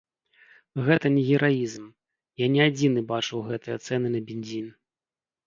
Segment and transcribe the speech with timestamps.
[0.87, 1.83] Гэта не гераізм,
[2.45, 4.67] я не адзіны бачыў гэтыя цэны на бензін.